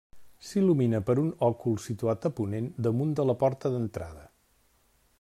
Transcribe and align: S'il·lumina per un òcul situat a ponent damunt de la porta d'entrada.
S'il·lumina 0.51 1.01
per 1.09 1.15
un 1.23 1.27
òcul 1.49 1.77
situat 1.85 2.27
a 2.31 2.33
ponent 2.39 2.73
damunt 2.89 3.15
de 3.21 3.29
la 3.33 3.39
porta 3.45 3.75
d'entrada. 3.75 4.29